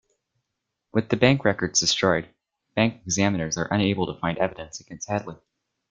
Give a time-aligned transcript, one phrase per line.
[0.91, 2.27] With the bank records destroyed,
[2.73, 5.35] bank examiners are unable to find evidence against Hadley.